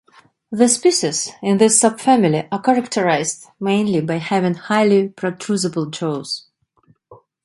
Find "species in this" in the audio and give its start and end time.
0.67-1.79